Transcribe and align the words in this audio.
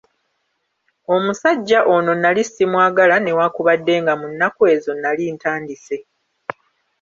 Omusajja 1.15 1.79
ono 1.95 2.11
nali 2.23 2.43
simwagala 2.45 3.15
newakubadde 3.19 3.93
nga 4.01 4.13
mu 4.19 4.27
nnaku 4.31 4.61
ezo 4.73 4.91
nali 5.01 5.23
ntandise. 5.35 5.97